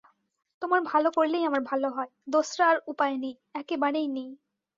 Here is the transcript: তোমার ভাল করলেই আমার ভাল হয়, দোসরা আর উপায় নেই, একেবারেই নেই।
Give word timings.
তোমার 0.61 0.81
ভাল 0.85 1.03
করলেই 1.15 1.43
আমার 1.43 1.61
ভাল 1.61 1.81
হয়, 1.95 2.11
দোসরা 2.27 2.65
আর 2.67 2.77
উপায় 2.87 3.15
নেই, 3.17 3.35
একেবারেই 3.55 4.07
নেই। 4.07 4.29